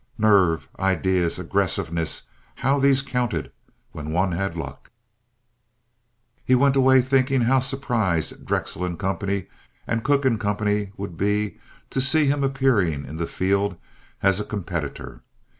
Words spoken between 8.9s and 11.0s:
& Co. and Cooke & Co.